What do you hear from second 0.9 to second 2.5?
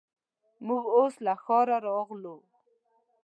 اوس له ښاره راغلو.